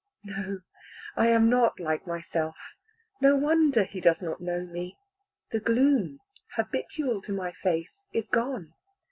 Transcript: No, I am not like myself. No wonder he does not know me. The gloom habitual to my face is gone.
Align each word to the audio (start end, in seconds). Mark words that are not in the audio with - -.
No, 0.23 0.61
I 1.15 1.27
am 1.27 1.47
not 1.47 1.79
like 1.79 2.07
myself. 2.07 2.55
No 3.21 3.35
wonder 3.35 3.83
he 3.83 4.01
does 4.01 4.19
not 4.19 4.41
know 4.41 4.61
me. 4.65 4.97
The 5.51 5.59
gloom 5.59 6.21
habitual 6.55 7.21
to 7.21 7.31
my 7.31 7.51
face 7.51 8.07
is 8.11 8.27
gone. 8.27 8.73